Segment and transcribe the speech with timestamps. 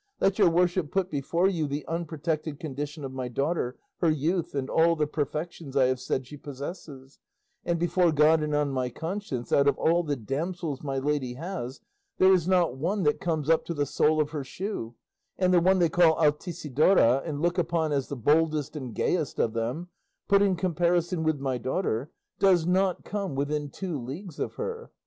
[0.19, 4.67] Let your worship put before you the unprotected condition of my daughter, her youth, and
[4.67, 7.19] all the perfections I have said she possesses;
[7.63, 11.81] and before God and on my conscience, out of all the damsels my lady has,
[12.17, 14.95] there is not one that comes up to the sole of her shoe,
[15.37, 19.53] and the one they call Altisidora, and look upon as the boldest and gayest of
[19.53, 19.89] them,
[20.27, 22.09] put in comparison with my daughter,
[22.39, 24.89] does not come within two leagues of her.